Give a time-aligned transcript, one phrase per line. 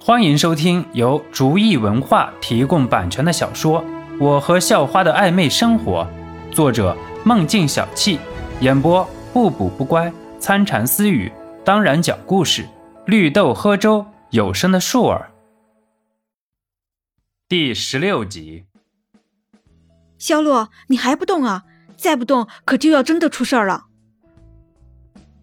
[0.00, 3.82] 欢迎收听由竹意文化提供版权的小说
[4.18, 6.08] 《我和校花的暧昧生活》，
[6.54, 8.18] 作者梦境小憩，
[8.60, 11.30] 演播不补不乖、参禅私语，
[11.64, 12.66] 当然讲故事，
[13.06, 15.32] 绿豆喝粥，有声的树儿。
[17.48, 18.64] 第十六集，
[20.16, 21.64] 肖洛，你还不动啊？
[21.96, 23.86] 再不动，可就要真的出事儿了。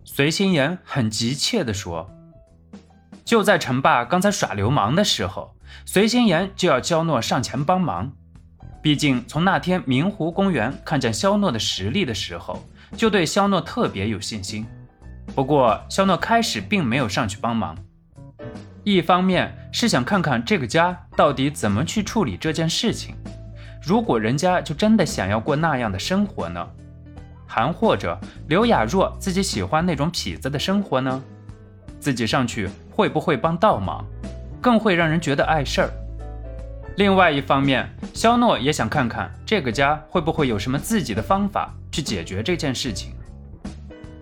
[0.05, 2.09] 随心言很急切地说。
[3.25, 8.13] 就在陈霸刚才耍流氓的时候，随心言就要肖诺上前帮忙。
[8.83, 12.63] 毕竟从那天明湖公园看见肖诺的实力的时候，
[12.95, 14.63] 就对肖诺特别有信心。
[15.33, 17.75] 不过肖诺开始并没有上去帮忙，
[18.83, 23.15] 一方面是想看看这个家到底怎么去处理这件事情。
[23.81, 26.63] 如果人家就真的想要过那样的生活呢？
[27.47, 31.23] 还或者刘雅若自己喜欢那种痞子的生活呢？
[31.99, 34.05] 自己上去会不会帮倒忙，
[34.61, 35.89] 更会让人觉得碍事儿。
[36.95, 43.13] 另外一方面，肖诺也想看看这个家会不会有什么自己的方法去解决这件事情。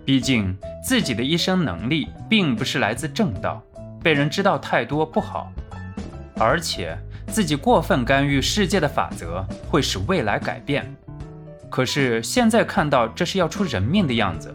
[0.04, 3.62] 毕竟自己的一生能力并不是来自正道，
[4.02, 5.52] 被人知道太多不好。
[6.36, 6.98] 而且
[7.28, 10.84] 自己过分干预世界的法则会使未来改变。
[11.70, 14.52] 可是现在看到这是要出人命的样子。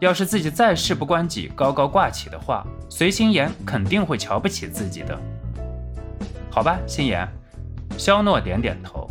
[0.00, 5.18] 要是自己再事不关己、高高挂起的话，随心言肯定会瞧不起自己的。
[6.50, 7.28] 好吧，心言。
[7.96, 9.10] 肖诺点点头。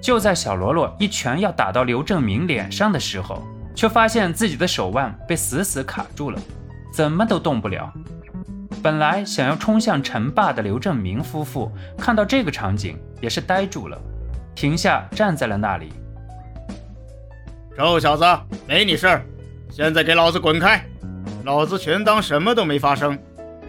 [0.00, 3.42] 就在小罗罗一拳要打到刘正明脸上的时候，
[3.74, 6.40] 却发现自己的手腕被死死卡住了，
[6.92, 7.92] 怎么都动不了。
[8.82, 13.98] 本来想要冲向陈霸的刘正明夫妇，看到这个场景也是呆住了，
[14.54, 15.92] 停下站在了那里。
[17.76, 18.24] 臭小子，
[18.66, 19.24] 没你事儿。
[19.76, 20.86] 现在给老子滚开！
[21.42, 23.18] 老子全当什么都没发生，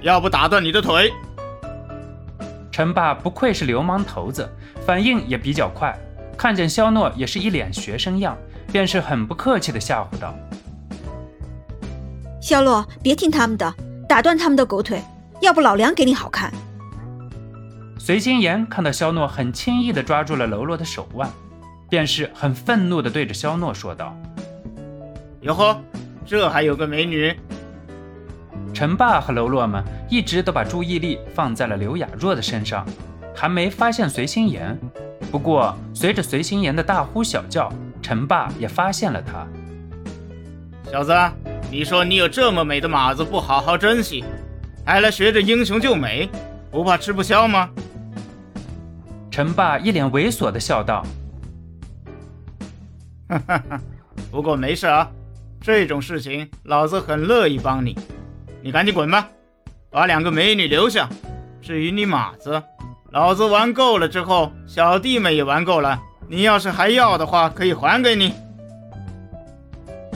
[0.03, 1.11] 要不打断你的腿！
[2.71, 4.47] 陈霸不愧是流氓头子，
[4.85, 5.97] 反应也比较快。
[6.37, 8.37] 看见肖诺也是一脸学生样，
[8.71, 10.35] 便是很不客气的吓唬道
[12.39, 13.73] ：“肖洛，别听他们的，
[14.07, 15.01] 打断他们的狗腿，
[15.41, 16.53] 要不老梁给你好看。”
[17.97, 21.27] 随心言看到肖诺很轻易的抓住了喽啰的手腕，
[21.89, 24.15] 便是很愤怒的对着肖诺说道。
[25.41, 25.79] 哟呵，
[26.25, 27.35] 这还有个美女。
[28.73, 32.85] 陈霸和喽啰们一直都把注意力放在了刘雅若的身上，
[33.33, 34.77] 还没发现随心言。
[35.31, 37.71] 不过随着随心言的大呼小叫，
[38.01, 39.47] 陈霸也发现了她。
[40.91, 41.13] 小子，
[41.71, 44.23] 你说你有这么美的马子，不好好珍惜，
[44.85, 46.29] 还来学着英雄救美，
[46.69, 47.69] 不怕吃不消吗？
[49.31, 51.05] 陈霸一脸猥琐的笑道
[53.27, 53.81] ：“哈哈哈，
[54.31, 55.09] 不过没事啊。”
[55.65, 57.97] 这种事情，老子很乐意帮你。
[58.61, 59.27] 你赶紧滚吧，
[59.89, 61.09] 把两个美女留下。
[61.59, 62.61] 至于你马子，
[63.09, 65.99] 老子玩够了之后，小弟们也玩够了。
[66.29, 68.35] 你要是还要的话，可以还给你。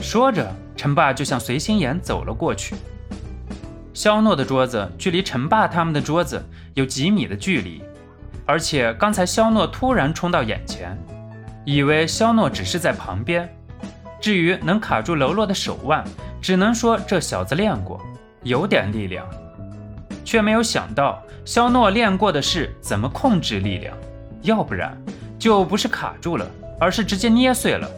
[0.00, 2.76] 说着，陈霸就向随心言走了过去。
[3.92, 6.40] 肖诺的桌子距离陈霸他们的桌子
[6.74, 7.82] 有几米的距离，
[8.46, 10.96] 而且刚才肖诺突然冲到眼前，
[11.64, 13.52] 以为肖诺只是在旁边。
[14.20, 16.04] 至于能卡住喽啰的手腕，
[16.40, 18.00] 只能说这小子练过，
[18.42, 19.26] 有点力量，
[20.24, 23.96] 却没有想到肖诺练过的是怎么控制力量，
[24.42, 24.96] 要不然
[25.38, 26.46] 就不是卡住了，
[26.78, 27.88] 而是直接捏碎了。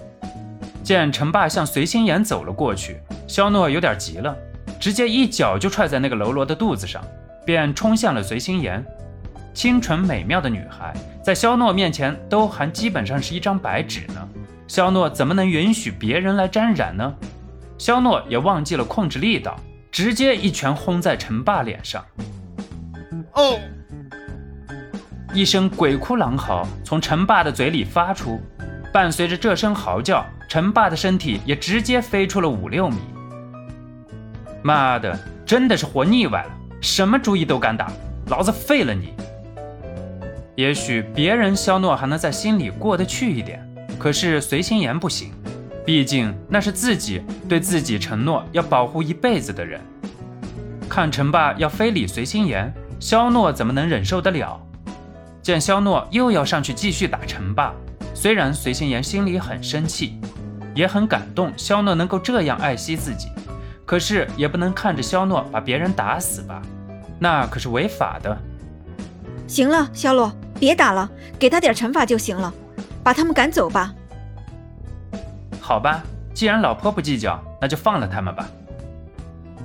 [0.85, 4.37] 见陈霸向随心言走了过去，肖诺有点急了，
[4.81, 7.03] 直接一脚就踹在那个喽啰的肚子上，
[7.45, 8.85] 便冲向了随心言。
[9.55, 14.29] 清纯美妙的女孩，在肖诺面前都还基本上是一张白纸呢。
[14.67, 17.15] 肖诺怎么能允许别人来沾染呢？
[17.79, 19.57] 肖诺也忘记了控制力道，
[19.91, 22.05] 直接一拳轰在陈霸脸上。
[23.35, 23.59] 哦！
[25.35, 28.41] 一声鬼哭狼嚎从陈霸的嘴里发出，
[28.93, 32.99] 伴随着这声嚎叫，陈霸的身体也直接飞出了五六米。
[34.63, 37.91] 妈的，真的是活腻歪了，什么主意都敢打，
[38.27, 39.15] 老子废了你！
[40.55, 43.67] 也许别人肖诺还能在心里过得去一点。
[44.03, 45.31] 可是随心言不行，
[45.87, 49.81] 毕竟那是自己对自己承诺要保护一辈子的人。
[50.89, 54.61] 看陈霸要非礼随心言，肖诺怎么能忍受得了？
[55.41, 57.73] 见肖诺又要上去继续打陈霸，
[58.13, 60.19] 虽然随心言心里很生气，
[60.75, 63.29] 也很感动肖诺能够这样爱惜自己，
[63.87, 66.61] 可是也不能看着肖诺把别人打死吧？
[67.21, 68.37] 那可是违法的。
[69.47, 71.09] 行了，肖洛，别打了，
[71.39, 72.53] 给他点惩罚就行了。
[73.03, 73.95] 把他们赶走吧。
[75.61, 76.03] 好吧，
[76.35, 78.49] 既然老婆不计较，那就放了他们吧。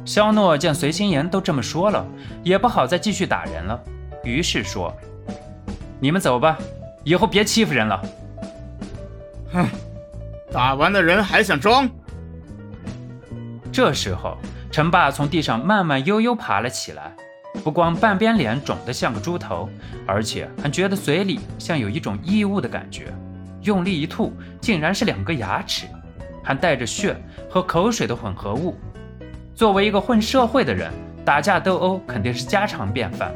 [0.05, 2.05] 肖诺见随心言都这么说了，
[2.43, 3.77] 也不好再继续打人了，
[4.23, 4.95] 于是说
[5.99, 6.57] ：“你们走吧，
[7.03, 8.01] 以后别欺负人了。”
[9.51, 9.67] 哼，
[10.51, 11.89] 打完的人还想装？
[13.71, 14.37] 这时候，
[14.71, 17.13] 陈霸从地上慢慢悠悠爬了起来，
[17.63, 19.69] 不光半边脸肿得像个猪头，
[20.05, 23.13] 而且还觉得嘴里像有一种异物的感觉，
[23.67, 25.85] 用力一吐，竟然是两个牙齿，
[26.41, 27.15] 还带着血
[27.49, 28.79] 和口水的混合物。
[29.53, 30.89] 作为一个混社会的人，
[31.25, 33.35] 打架斗殴肯定是家常便饭，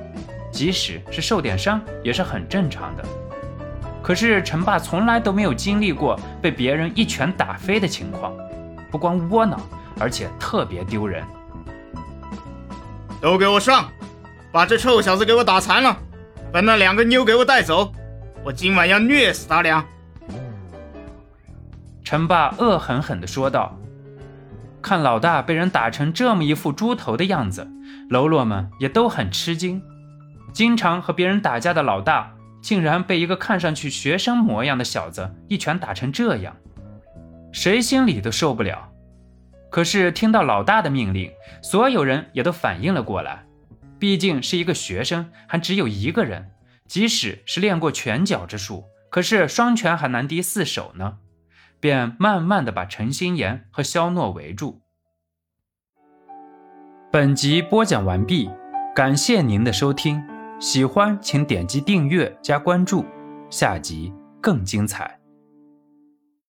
[0.49, 3.03] 即使是受点伤也是很正常的。
[4.01, 8.33] 可是陈霸从来都没有经历过被别人一拳打飞的情况，
[8.89, 9.59] 不光窝囊，
[9.99, 11.21] 而且特别丢人。
[13.19, 13.91] 都给我上，
[14.49, 15.95] 把这臭小子给我打残了，
[16.53, 17.91] 把那两个妞给我带走，
[18.43, 19.85] 我今晚要虐死他俩！
[22.11, 23.79] 陈霸恶狠狠地说道。
[24.81, 27.65] 看老大被人打成这么一副猪头的样子，
[28.09, 29.81] 喽啰们也都很吃惊。
[30.51, 36.53] 经常和别人打架的老大，竟然被一个看上去学生模样的小子一拳打成这样，
[37.53, 38.89] 谁心里都受不了。
[39.69, 41.31] 可是听到老大的命令，
[41.63, 43.45] 所有人也都反应了过来。
[43.97, 46.51] 毕竟是一个学生，还只有一个人，
[46.89, 51.19] 即使是练过拳脚之术，可是双拳还难敌四手呢。
[51.81, 54.79] 便慢慢的把陈心妍和肖诺围住。
[57.11, 58.49] 本集播讲完毕，
[58.95, 60.23] 感谢您的收听，
[60.61, 63.03] 喜欢请点击订阅加关注，
[63.49, 65.20] 下集更精彩。